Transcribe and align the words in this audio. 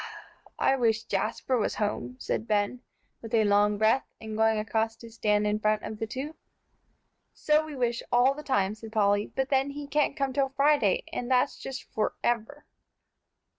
"I 0.57 0.75
wish 0.77 1.03
Jasper 1.03 1.57
was 1.59 1.75
home," 1.75 2.15
said 2.19 2.47
Ben, 2.47 2.81
with 3.21 3.35
a 3.35 3.43
long 3.43 3.77
breath, 3.77 4.07
and 4.19 4.35
going 4.35 4.57
across 4.57 4.95
to 4.95 5.11
stand 5.11 5.45
in 5.45 5.59
front 5.59 5.83
of 5.83 5.99
the 5.99 6.07
two. 6.07 6.33
"So 7.35 7.63
we 7.63 7.75
wish 7.75 8.01
all 8.11 8.33
the 8.33 8.41
time," 8.41 8.73
said 8.73 8.91
Polly, 8.91 9.31
"but 9.35 9.49
then, 9.49 9.69
he 9.69 9.85
can't 9.85 10.17
come 10.17 10.33
till 10.33 10.49
Friday, 10.49 11.03
and 11.13 11.29
that's 11.29 11.59
just 11.59 11.83
forever." 11.83 12.65